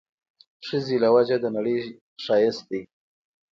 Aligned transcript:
ښځې 0.67 0.97
له 1.03 1.09
وجه 1.15 1.35
د 1.41 1.45
نړۍ 1.55 1.77
ښايست 2.23 2.63
دی 2.71 2.81